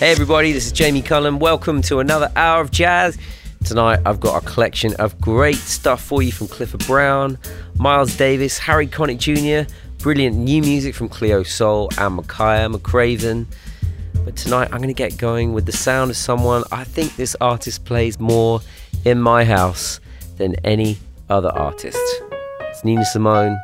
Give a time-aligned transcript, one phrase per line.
[0.00, 1.38] Hey everybody, this is Jamie Cullum.
[1.40, 3.18] Welcome to another hour of jazz.
[3.66, 7.36] Tonight I've got a collection of great stuff for you from Clifford Brown,
[7.76, 13.44] Miles Davis, Harry Connick Jr., brilliant new music from Cleo Sol and Makaya McCraven.
[14.24, 17.36] But tonight I'm going to get going with the sound of someone I think this
[17.38, 18.62] artist plays more
[19.04, 20.00] in my house
[20.38, 20.96] than any
[21.28, 22.00] other artist.
[22.62, 23.60] It's Nina Simone,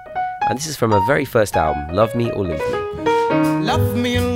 [0.51, 2.87] and this is from her very first album, Love Me or Leave Me.
[3.65, 4.36] Love me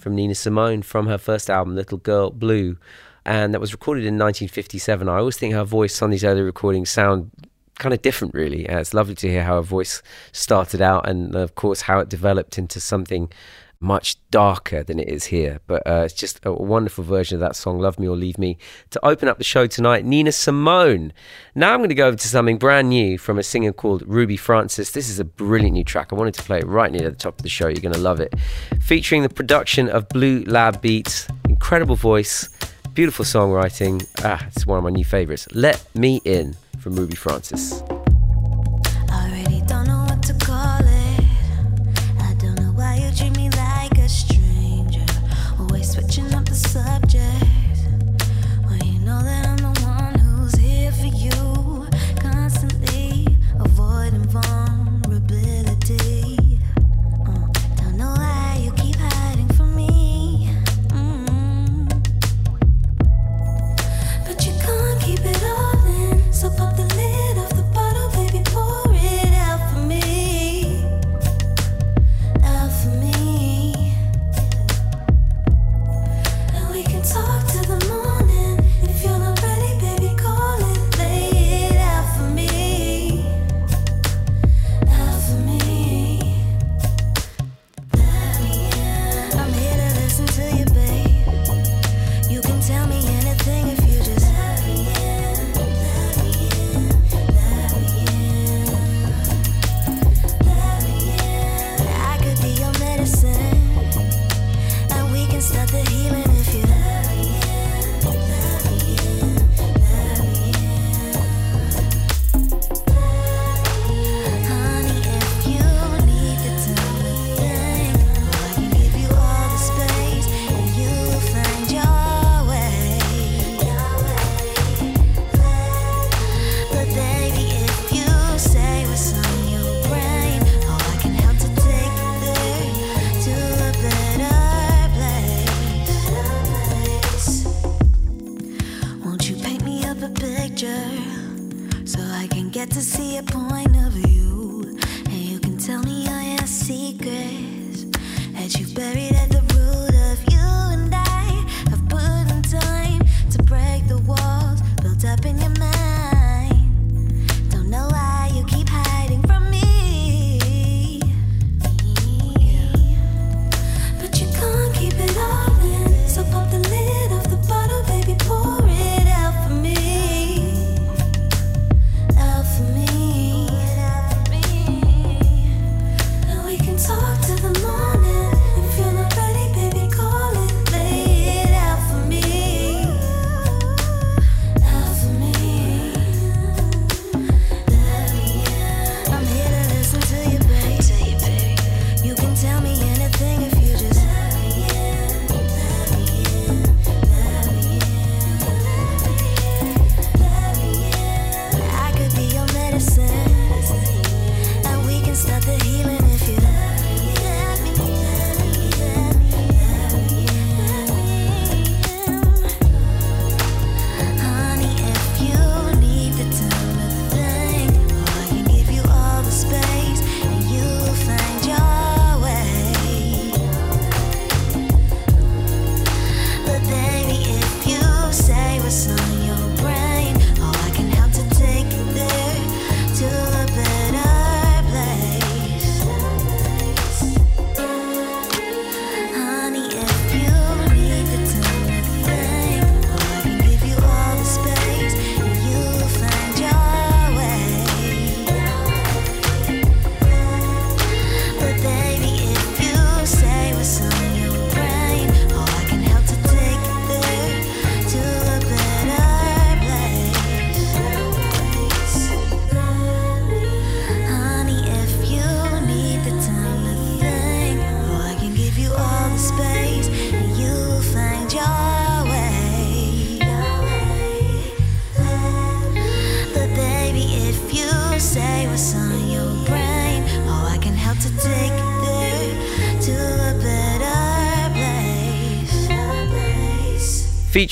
[0.00, 2.76] from Nina Simone from her first album, Little Girl Blue.
[3.24, 5.08] And that was recorded in 1957.
[5.08, 7.30] I always think her voice on these early recordings sound
[7.78, 8.68] kind of different, really.
[8.68, 10.02] Uh, it's lovely to hear how her voice
[10.32, 13.30] started out and, of course, how it developed into something
[13.80, 15.60] much darker than it is here.
[15.66, 18.58] But uh, it's just a wonderful version of that song, Love Me or Leave Me.
[18.90, 21.12] To open up the show tonight, Nina Simone.
[21.54, 24.36] Now I'm going to go over to something brand new from a singer called Ruby
[24.36, 24.90] Francis.
[24.90, 26.12] This is a brilliant new track.
[26.12, 27.68] I wanted to play it right near the top of the show.
[27.68, 28.34] You're going to love it.
[28.80, 32.48] Featuring the production of Blue Lab Beats, incredible voice,
[32.92, 34.06] beautiful songwriting.
[34.22, 35.48] Ah, it's one of my new favorites.
[35.52, 37.82] Let Me In from Ruby Francis.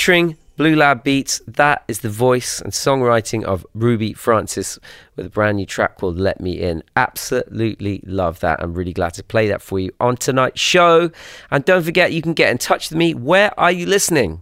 [0.09, 4.79] Featuring Blue Lab Beats, that is the voice and songwriting of Ruby Francis
[5.17, 6.83] with a brand new track called Let Me In.
[6.97, 8.63] Absolutely love that.
[8.63, 11.11] I'm really glad to play that for you on tonight's show.
[11.51, 13.13] And don't forget, you can get in touch with me.
[13.13, 14.41] Where are you listening?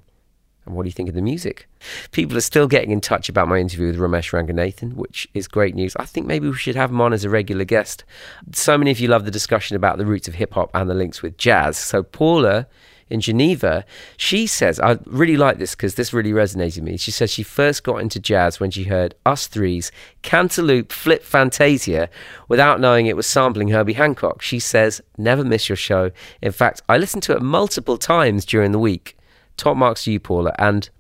[0.66, 1.68] And what do you think of the music?
[2.12, 5.74] People are still getting in touch about my interview with Romesh Ranganathan, which is great
[5.74, 5.96] news.
[5.96, 8.04] I think maybe we should have him on as a regular guest.
[8.52, 10.94] So many of you love the discussion about the roots of hip hop and the
[10.94, 11.76] links with jazz.
[11.76, 12.68] So Paula
[13.08, 13.84] in Geneva,
[14.16, 16.96] she says, I really like this because this really resonated with me.
[16.96, 22.08] She says she first got into jazz when she heard Us Three's Cantaloop Flip Fantasia
[22.48, 24.42] without knowing it was sampling Herbie Hancock.
[24.42, 26.10] She says, never miss your show.
[26.42, 29.16] In fact, I listened to it multiple times during the week.
[29.56, 30.54] Top marks to you, Paula.
[30.58, 30.90] And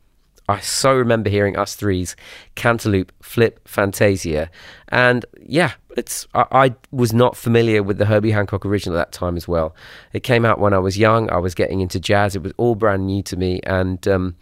[0.48, 2.14] I so remember hearing Us Three's
[2.54, 4.50] Cantaloop Flip Fantasia.
[4.88, 9.12] And yeah, it's I, I was not familiar with the Herbie Hancock original at that
[9.12, 9.74] time as well.
[10.12, 11.30] It came out when I was young.
[11.30, 12.36] I was getting into jazz.
[12.36, 13.60] It was all brand new to me.
[13.64, 14.36] And um,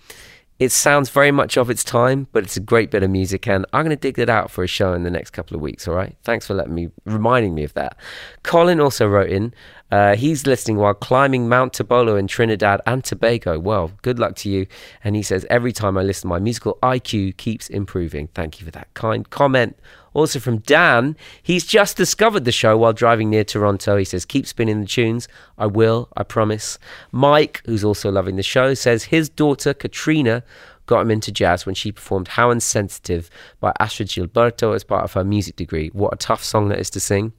[0.59, 3.67] it sounds very much of its time, but it's a great bit of music, and
[3.73, 5.89] I'm going to dig that out for a show in the next couple of weeks.
[5.89, 7.97] All right, thanks for letting me reminding me of that.
[8.45, 9.53] Colin also wrote in.
[9.91, 13.59] Uh, he's listening while climbing Mount Tobolo in Trinidad and Tobago.
[13.59, 14.67] Well, good luck to you.
[15.05, 18.29] And he says every time I listen, my musical IQ keeps improving.
[18.29, 19.77] Thank you for that kind comment.
[20.15, 23.97] Also from Dan, he's just discovered the show while driving near Toronto.
[23.97, 25.29] He says, keep spinning the tunes.
[25.59, 26.79] I will, I promise.
[27.13, 30.45] Mike, who's also loving the show, says his daughter Katrina
[30.87, 33.29] got him into jazz when she performed How Insensitive
[33.59, 35.91] by Astrud Gilberto as part of her music degree.
[35.93, 37.33] What a tough song that is to sing.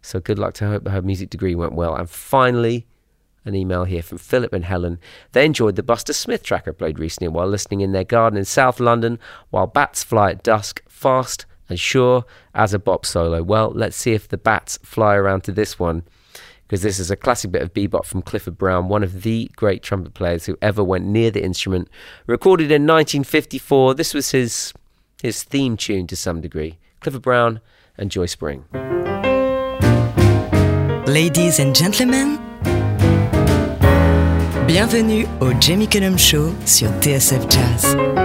[0.00, 0.90] So good luck to her.
[0.90, 1.94] Her music degree went well.
[1.94, 2.86] And finally,
[3.44, 4.98] an email here from Philip and Helen.
[5.32, 8.44] They enjoyed the Buster Smith track I played recently while listening in their garden in
[8.44, 9.18] South London
[9.50, 12.24] while bats fly at dusk, fast and sure
[12.54, 13.42] as a bop solo.
[13.42, 16.04] Well, let's see if the bats fly around to this one
[16.72, 19.82] because this is a classic bit of bebop from Clifford Brown, one of the great
[19.82, 21.88] trumpet players who ever went near the instrument.
[22.26, 24.72] Recorded in 1954, this was his
[25.22, 26.78] his theme tune to some degree.
[27.00, 27.60] Clifford Brown
[27.96, 28.64] and Joy Spring.
[31.06, 32.38] Ladies and gentlemen,
[34.66, 38.21] bienvenue au Jamie Cullum Show sur TSF Jazz.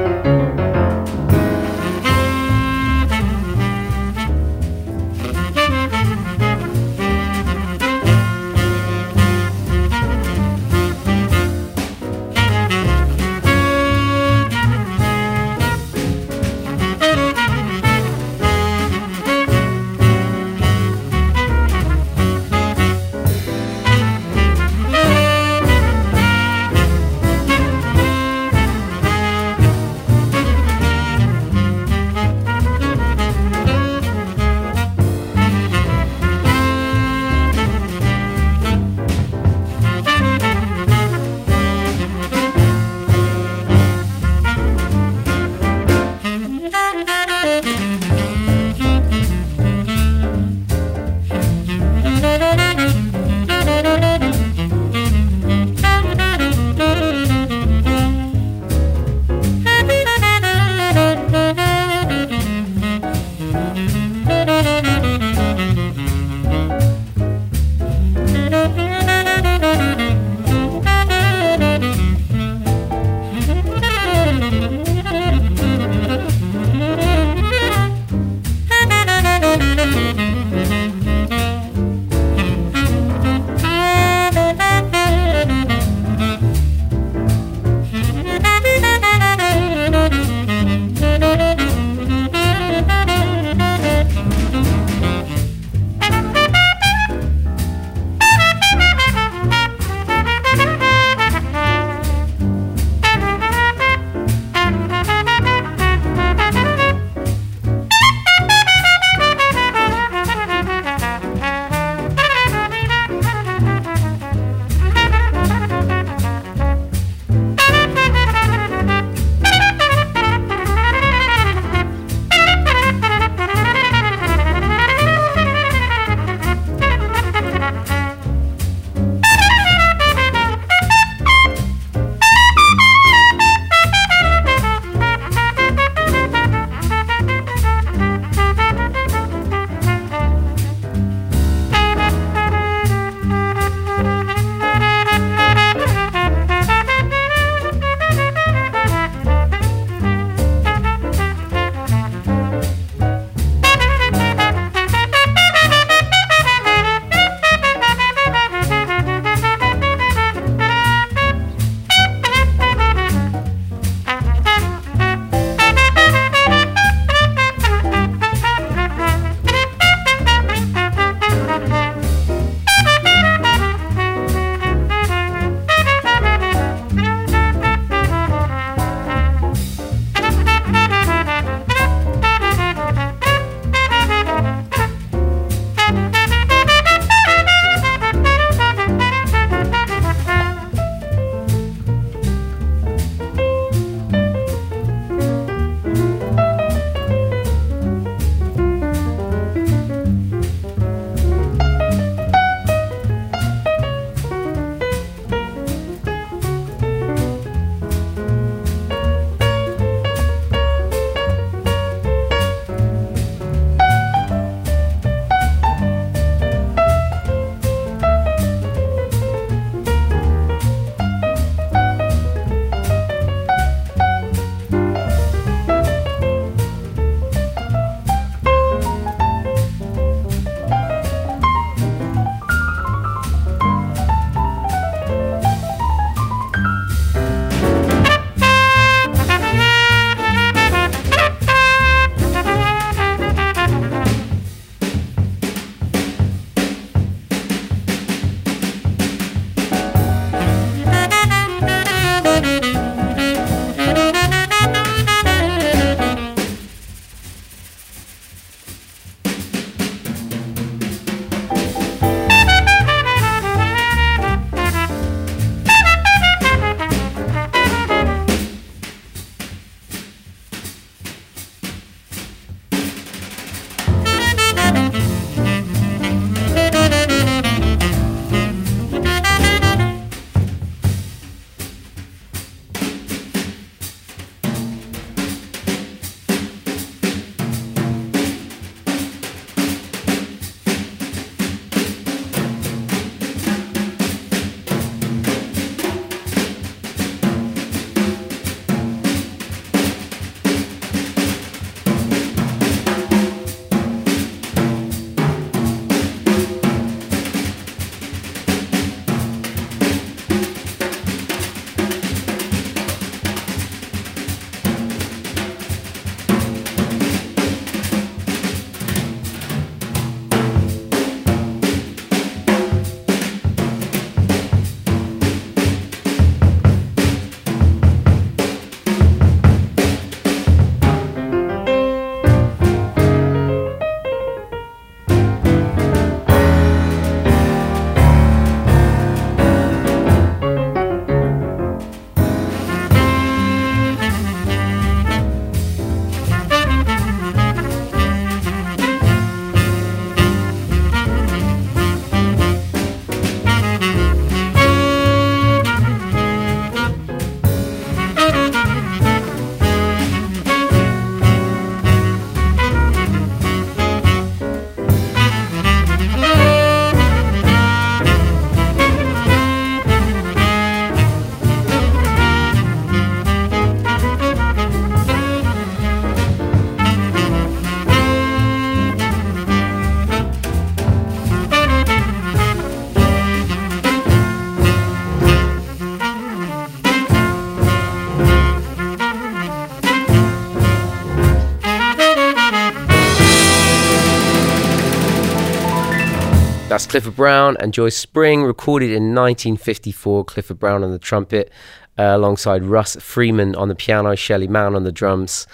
[396.88, 400.24] Clifford Brown and Joy Spring, recorded in 1954.
[400.24, 401.52] Clifford Brown on the trumpet,
[402.00, 405.48] uh, alongside Russ Freeman on the piano, Shelly Manne on the drums.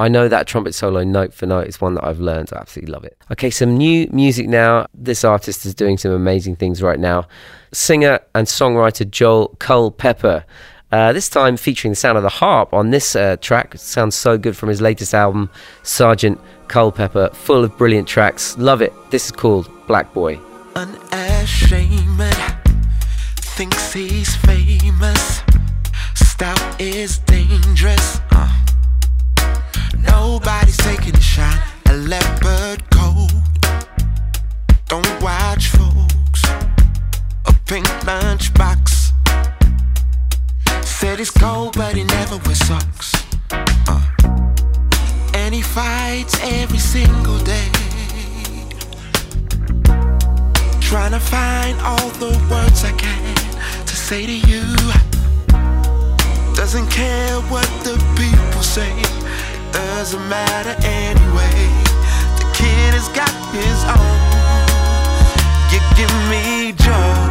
[0.00, 2.50] I know that trumpet solo note for note is one that I've learned.
[2.52, 3.16] I absolutely love it.
[3.30, 4.86] Okay, some new music now.
[4.92, 7.28] This artist is doing some amazing things right now.
[7.72, 10.44] Singer and songwriter Joel Culpepper.
[10.90, 13.76] Uh, this time featuring the sound of the harp on this uh, track.
[13.76, 15.50] It sounds so good from his latest album,
[15.84, 18.58] Sergeant Culpepper, full of brilliant tracks.
[18.58, 18.92] Love it.
[19.12, 20.40] This is called Black Boy.
[20.80, 22.34] Unashamed,
[23.36, 25.42] thinks he's famous.
[26.14, 28.20] Style is dangerous.
[28.30, 28.48] Uh.
[29.98, 31.58] Nobody's taking a shot.
[31.90, 33.30] A leopard coat.
[34.88, 36.44] Don't watch folks.
[37.46, 39.12] A pink lunchbox.
[40.82, 43.12] Said he's cold, but he never wears socks.
[43.50, 44.00] Uh.
[45.34, 47.89] And he fights every single day.
[50.90, 53.36] Trying to find all the words I can
[53.86, 54.64] to say to you.
[56.56, 61.62] Doesn't care what the people say, it doesn't matter anyway.
[62.40, 64.18] The kid has got his own.
[65.70, 67.30] You give me joy,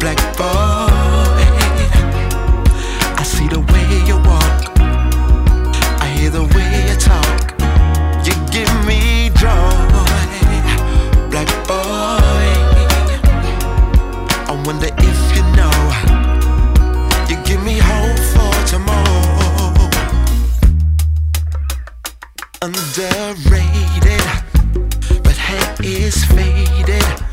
[0.00, 0.75] black boy.
[22.62, 24.22] Underrated,
[25.22, 27.25] but head is faded.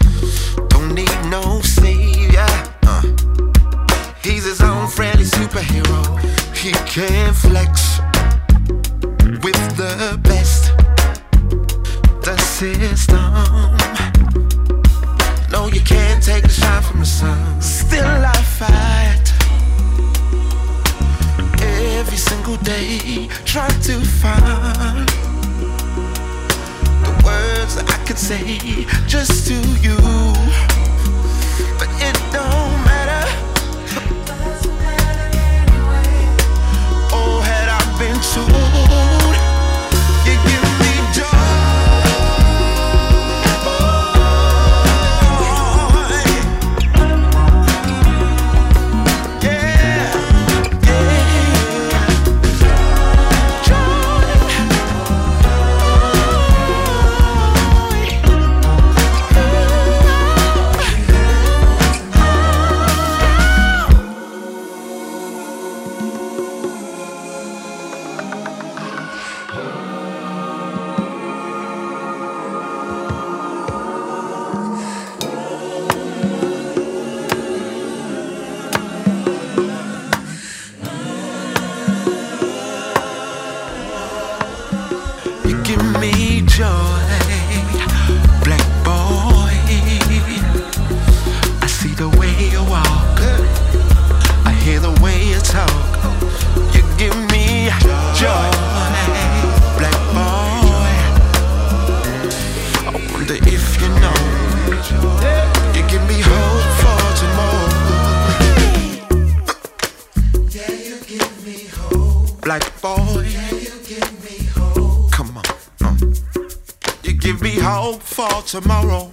[118.46, 119.13] Tomorrow.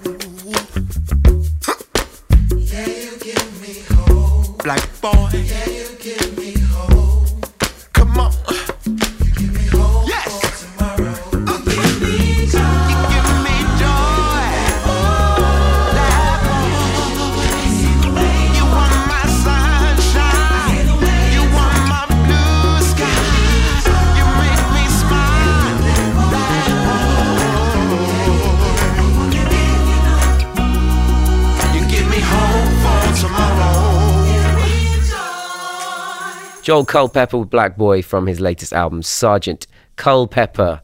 [36.81, 39.67] Joel Culpepper with Black Boy from his latest album, Sergeant
[39.97, 40.81] Culpepper,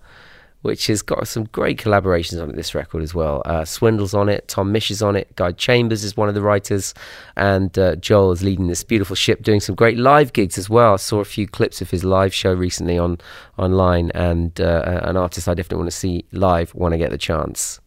[0.60, 3.40] which has got some great collaborations on it, this record as well.
[3.46, 6.42] Uh, Swindle's on it, Tom Misch is on it, Guy Chambers is one of the
[6.42, 6.92] writers,
[7.34, 10.92] and uh, Joel is leading this beautiful ship, doing some great live gigs as well.
[10.92, 13.16] I saw a few clips of his live show recently on
[13.56, 17.16] online, and uh, an artist I definitely want to see live when I get the
[17.16, 17.80] chance.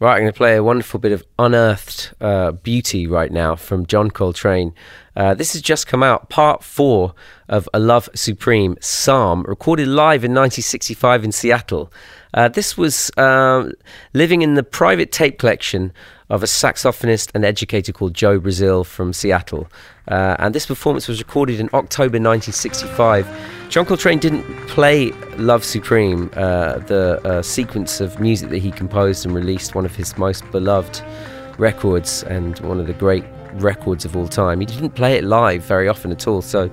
[0.00, 3.84] Right, I'm going to play a wonderful bit of unearthed uh, beauty right now from
[3.84, 4.72] John Coltrane.
[5.18, 7.12] Uh, this has just come out, part four
[7.48, 11.92] of A Love Supreme Psalm, recorded live in 1965 in Seattle.
[12.34, 13.72] Uh, this was um,
[14.14, 15.92] living in the private tape collection
[16.30, 19.66] of a saxophonist and educator called Joe Brazil from Seattle.
[20.06, 23.26] Uh, and this performance was recorded in October 1965.
[23.70, 29.26] John Coltrane didn't play Love Supreme, uh, the uh, sequence of music that he composed
[29.26, 31.02] and released, one of his most beloved
[31.58, 33.24] records and one of the great
[33.54, 34.60] records of all time.
[34.60, 36.70] He didn't play it live very often at all, so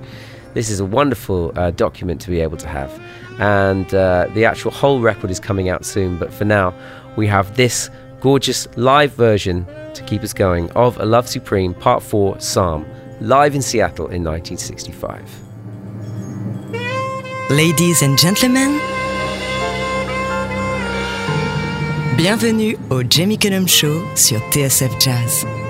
[0.53, 2.91] this is a wonderful uh, document to be able to have.
[3.39, 6.73] And uh, the actual whole record is coming out soon, but for now,
[7.17, 7.89] we have this
[8.21, 12.85] gorgeous live version to keep us going of A Love Supreme Part 4 Psalm,
[13.21, 15.45] live in Seattle in 1965.
[17.49, 18.79] Ladies and gentlemen,
[22.17, 25.64] bienvenue au Jamie Cullum Show sur TSF Jazz.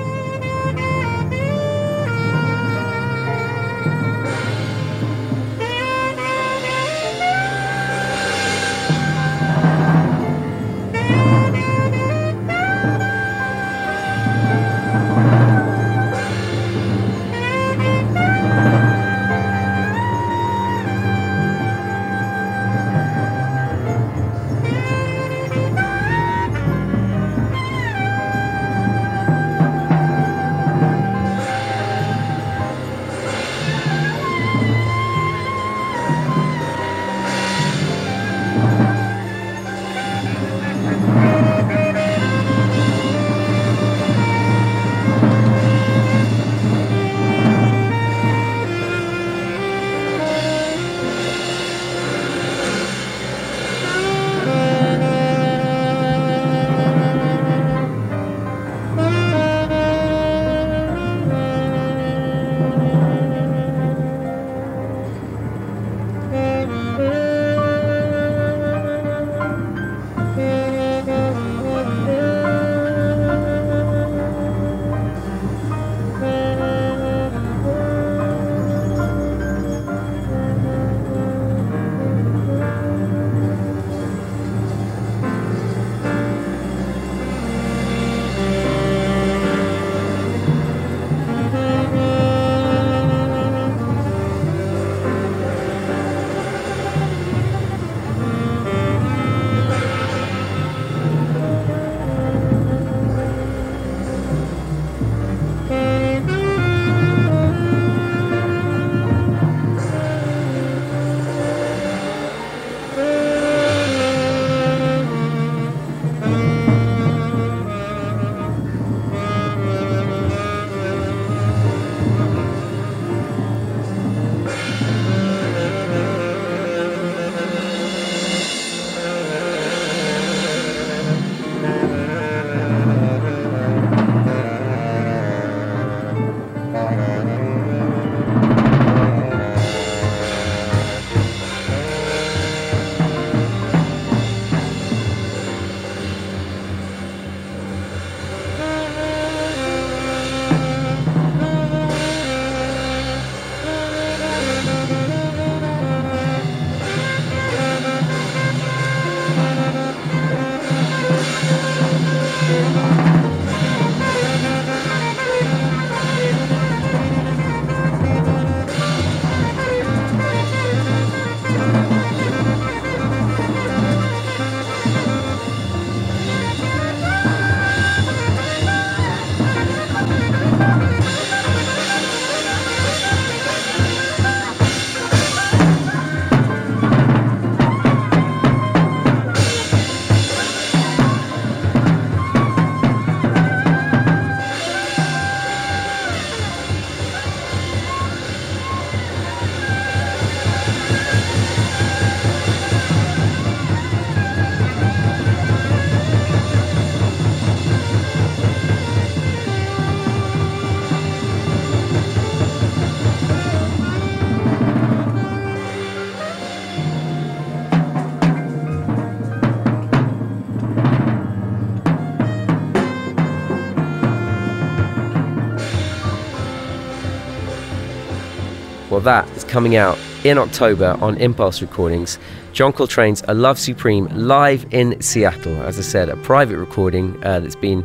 [229.05, 232.17] That is coming out in October on Impulse Recordings.
[232.53, 235.61] John Coltrane's A Love Supreme live in Seattle.
[235.61, 237.83] As I said, a private recording uh, that's been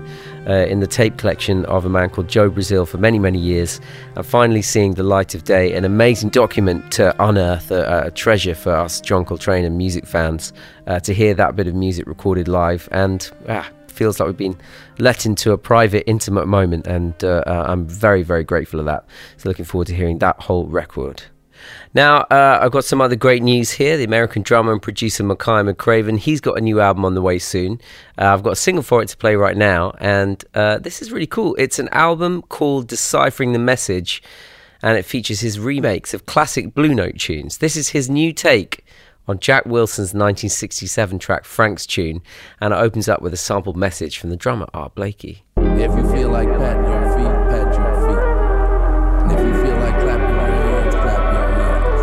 [0.48, 3.80] uh, in the tape collection of a man called Joe Brazil for many, many years.
[4.16, 8.54] And finally seeing the light of day, an amazing document to unearth, a, a treasure
[8.54, 10.54] for us John Coltrane and music fans
[10.86, 12.88] uh, to hear that bit of music recorded live.
[12.92, 13.68] And ah,
[14.00, 14.56] feels like we've been
[14.98, 19.04] let into a private, intimate moment, and uh, uh, I'm very, very grateful of that.
[19.36, 21.24] So, looking forward to hearing that whole record.
[21.92, 23.98] Now, uh, I've got some other great news here.
[23.98, 27.38] The American drummer and producer Makaya McCraven, he's got a new album on the way
[27.38, 27.78] soon.
[28.16, 31.12] Uh, I've got a single for it to play right now, and uh, this is
[31.12, 31.54] really cool.
[31.56, 34.22] It's an album called Deciphering the Message,
[34.82, 37.58] and it features his remakes of classic Blue Note tunes.
[37.58, 38.82] This is his new take
[39.30, 42.20] on Jack Wilson's 1967 track Frank's Tune,
[42.60, 45.44] and it opens up with a sampled message from the drummer Art Blakey.
[45.56, 48.24] If you feel like patting your feet, pat your feet.
[49.22, 52.00] And if you feel like clapping your hands, clap your hands.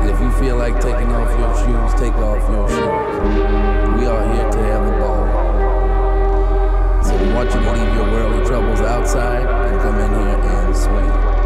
[0.00, 2.80] And if you feel like taking off your shoes, take off your shoes.
[3.96, 5.26] We are here to have a ball.
[7.04, 10.76] So we want you to leave your worldly troubles outside and come in here and
[10.76, 11.37] swing.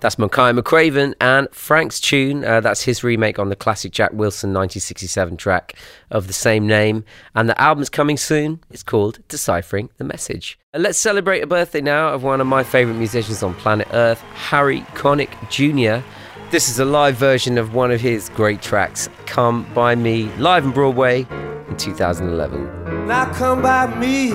[0.00, 2.42] That's Makaya McCraven and Frank's tune.
[2.42, 5.74] Uh, that's his remake on the classic Jack Wilson 1967 track
[6.10, 7.04] of the same name.
[7.34, 8.60] And the album's coming soon.
[8.70, 10.58] It's called Deciphering the Message.
[10.72, 14.22] Uh, let's celebrate a birthday now of one of my favourite musicians on planet Earth,
[14.34, 16.02] Harry Connick Jr.
[16.50, 20.64] This is a live version of one of his great tracks, Come By Me, live
[20.64, 21.26] in Broadway
[21.68, 23.06] in 2011.
[23.06, 24.30] Now come by me,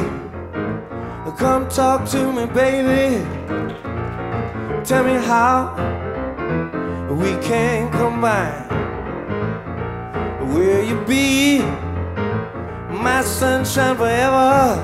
[1.37, 3.94] come talk to me, baby.
[4.85, 5.73] Tell me how
[7.09, 8.67] we can combine.
[10.53, 11.57] Will you be
[12.91, 14.77] my sunshine forever?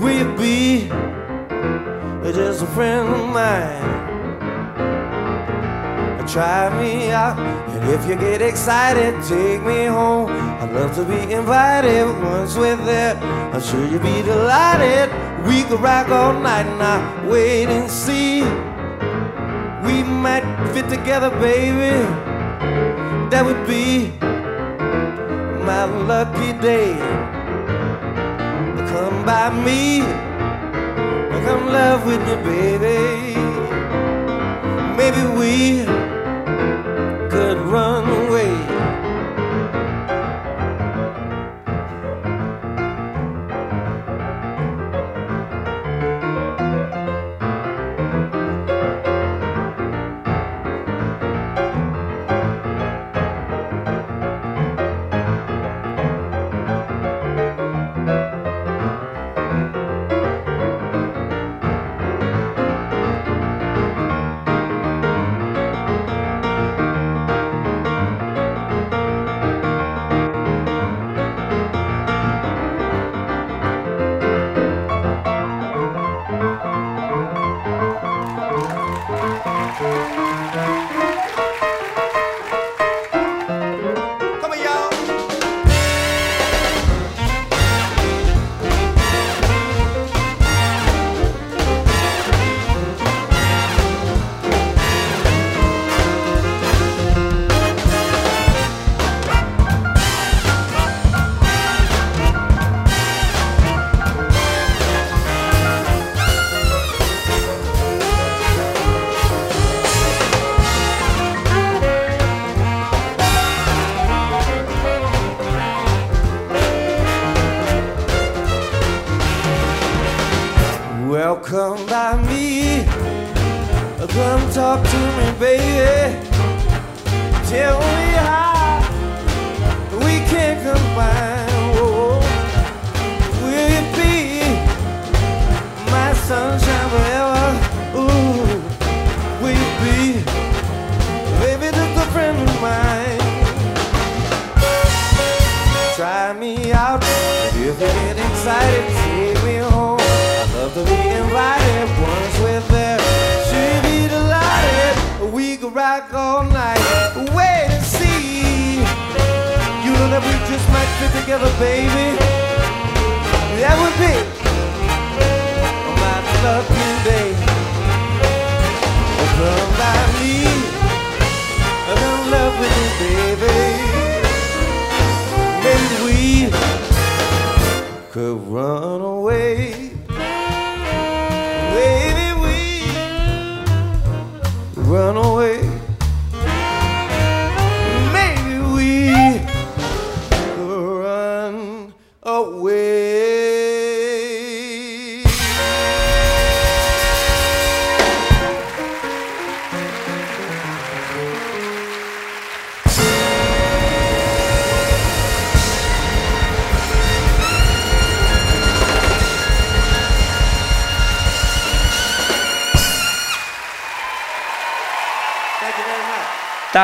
[0.00, 0.88] Will you be
[2.32, 4.19] just a friend of mine?
[6.32, 10.30] Try me out, and if you get excited, take me home.
[10.30, 13.16] I'd love to be invited once we're there.
[13.52, 15.10] I'm sure you'd be delighted.
[15.44, 17.28] We could rock all night now.
[17.28, 18.42] Wait and see.
[19.84, 21.98] We might fit together, baby.
[23.30, 24.12] That would be
[25.66, 26.94] my lucky day.
[28.92, 30.02] Come by me,
[31.44, 33.34] come love with me, baby.
[34.96, 35.99] Maybe we
[37.30, 38.19] could run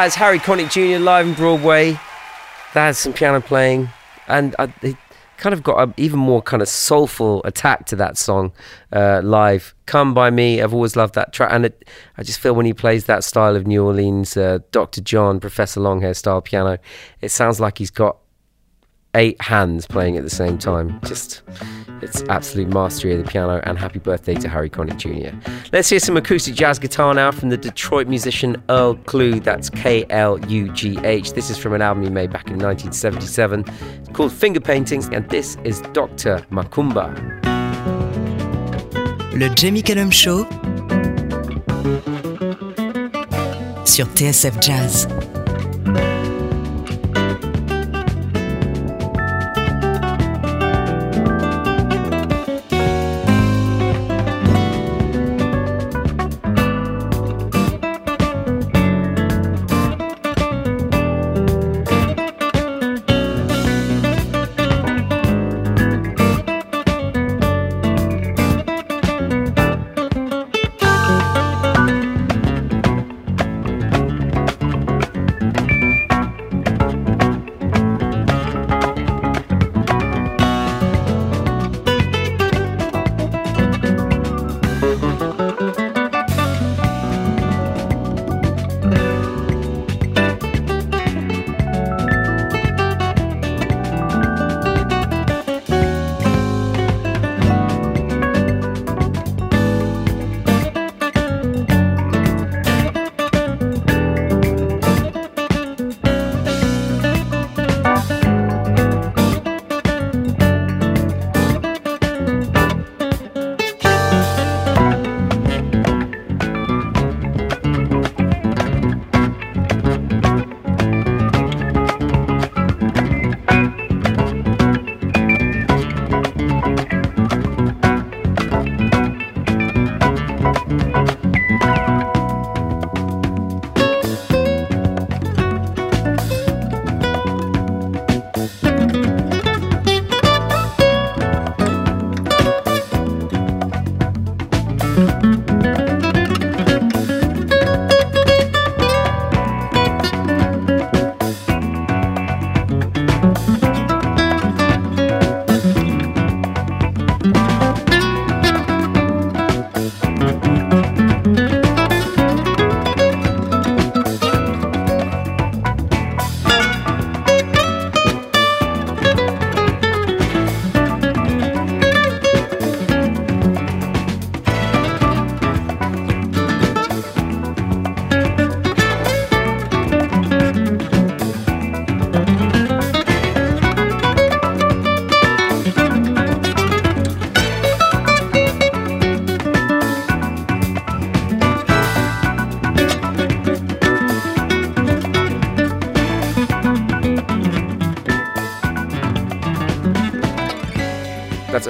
[0.07, 1.03] That's Harry Connick Jr.
[1.03, 1.95] live in Broadway.
[2.75, 3.89] That has some piano playing,
[4.29, 4.97] and I, it
[5.37, 8.53] kind of got an even more kind of soulful attack to that song
[8.93, 9.75] uh, live.
[9.87, 12.73] "Come by Me," I've always loved that track, and it, I just feel when he
[12.73, 15.01] plays that style of New Orleans, uh, Dr.
[15.01, 16.79] John, Professor Longhair style piano,
[17.21, 18.19] it sounds like he's got
[19.17, 21.01] eight hands playing at the same time.
[21.05, 21.43] Just,
[22.03, 23.61] it's absolute mastery of the piano.
[23.65, 25.37] And happy birthday to Harry Connick Jr.
[25.73, 29.43] Let's hear some acoustic jazz guitar now from the Detroit musician Earl Klugh.
[29.43, 31.33] That's K L U G H.
[31.33, 33.65] This is from an album he made back in 1977
[33.99, 36.45] it's called Finger Paintings, and this is Dr.
[36.51, 37.15] Macumba.
[39.33, 40.47] Le Jamie Cullum Show
[43.85, 45.36] sur TSF Jazz.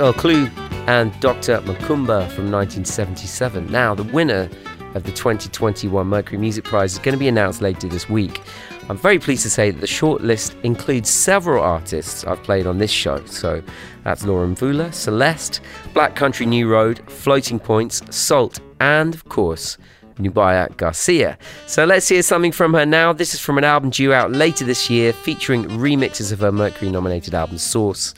[0.06, 0.48] Earl Klugh
[0.86, 1.58] and Dr.
[1.62, 3.66] Macumba from 1977.
[3.72, 4.48] Now, the winner
[4.94, 8.40] of the 2021 Mercury Music Prize is going to be announced later this week.
[8.88, 12.92] I'm very pleased to say that the shortlist includes several artists I've played on this
[12.92, 13.24] show.
[13.24, 13.64] So
[14.04, 15.60] that's Laura Mvula, Celeste,
[15.92, 19.76] Black Country New Road, Floating Points, SAULT, and of course,
[20.18, 21.38] Nubya Garcia.
[21.66, 23.12] So let's hear something from her now.
[23.12, 26.90] This is from an album due out later this year featuring remixes of her Mercury
[26.90, 28.14] nominated album Source.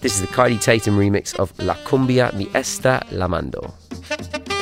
[0.00, 4.53] This is the Kaidi Tatham remix of La Cumbia Me Está Llamando.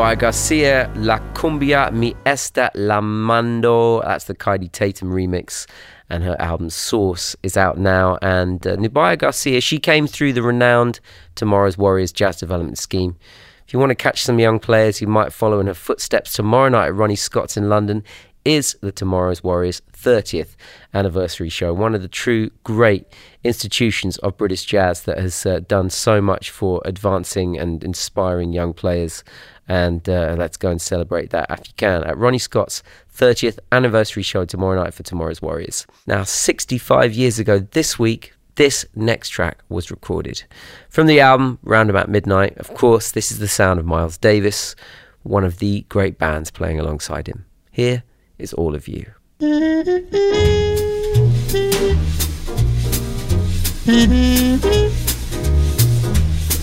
[0.00, 4.02] By Garcia, La Cumbia Me Está Llamando.
[4.02, 5.66] That's the Kaidi Tatham remix,
[6.08, 8.16] and her album Source is out now.
[8.22, 11.00] And uh, Nubya Garcia, she came through the renowned
[11.34, 13.14] Tomorrow's Warriors jazz development scheme.
[13.66, 16.70] If you want to catch some young players who might follow in her footsteps tomorrow
[16.70, 18.02] night at Ronnie Scott's in London,
[18.44, 20.56] is the Tomorrow's Warriors 30th
[20.94, 21.74] anniversary show.
[21.74, 23.06] One of the true great
[23.44, 28.72] institutions of British jazz that has uh, done so much for advancing and inspiring young
[28.72, 29.22] players
[29.70, 32.82] and uh, let's go and celebrate that if you can at Ronnie Scott's
[33.16, 35.86] 30th anniversary show tomorrow night for Tomorrow's Warriors.
[36.08, 40.42] Now, 65 years ago this week, this next track was recorded.
[40.88, 44.74] From the album Round About Midnight, of course, this is the sound of Miles Davis,
[45.22, 47.46] one of the great bands playing alongside him.
[47.70, 48.02] Here
[48.38, 49.06] is All of You.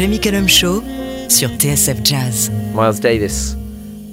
[0.00, 0.80] Jamie Cullum Show
[1.28, 2.48] sur TSF Jazz.
[2.72, 3.54] Miles Davis,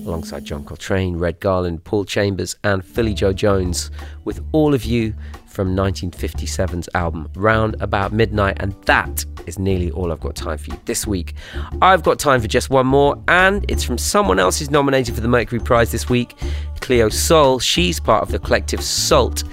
[0.05, 3.89] alongside John Coltrane, Red Garland, Paul Chambers, and Philly Joe Jones,
[4.25, 5.13] with all of you
[5.47, 10.71] from 1957's album Round About Midnight, and that is nearly all I've got time for
[10.71, 11.35] you this week.
[11.81, 15.21] I've got time for just one more, and it's from someone else who's nominated for
[15.21, 16.35] the Mercury Prize this week,
[16.81, 17.59] Cleo Sol.
[17.59, 19.45] She's part of the collective SAULT.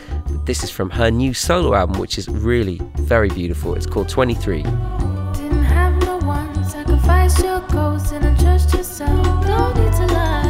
[0.46, 3.76] This is from her new solo album, which is really very beautiful.
[3.76, 4.64] It's called 23.
[7.42, 9.46] Your goals and adjust yourself.
[9.46, 10.43] Don't need to lie,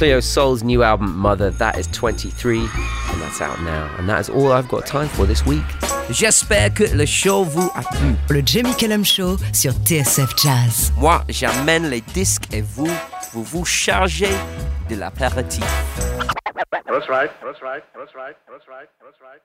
[0.00, 3.94] Cleo Soul's new album, Mother, that is 23, and that's out now.
[3.98, 5.62] And that is all I've got time for this week.
[6.08, 8.16] J'espère que le show vous a plu.
[8.30, 10.90] Le Jamie Cullum Show sur TSF Jazz.
[10.96, 12.88] Moi, j'amène les disques et vous,
[13.34, 14.32] vous vous chargez
[14.88, 15.66] de l'apéritif.
[16.86, 17.30] That's right.
[17.44, 17.82] That's right.
[17.94, 18.36] That's right.
[18.48, 18.88] That's right.
[19.04, 19.42] That's right.